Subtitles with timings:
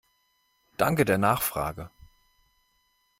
[0.77, 1.91] Danke der Nachfrage!